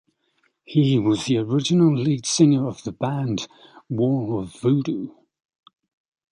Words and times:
He 0.65 0.97
was 0.97 1.25
the 1.27 1.37
original 1.37 1.95
lead 1.95 2.25
singer 2.25 2.67
of 2.67 2.81
the 2.81 2.91
band 2.91 3.47
Wall 3.87 4.39
of 4.39 4.55
Voodoo. 4.59 5.09